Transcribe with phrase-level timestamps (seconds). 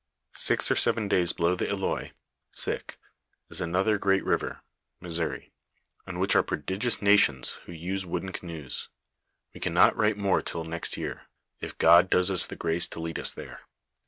[0.47, 2.09] "Six or seven days below the Hois
[3.51, 4.63] is another great river
[4.99, 5.53] (Missouri),
[6.07, 8.89] on which are prodigious nations, who use wooden canoes;
[9.53, 11.27] we can not write more till next year,
[11.59, 13.59] if God does us the grace to lead us there.